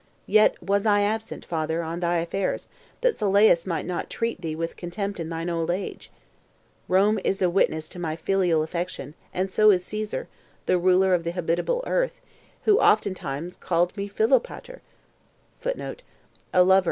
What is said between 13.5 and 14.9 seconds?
called me Philopater.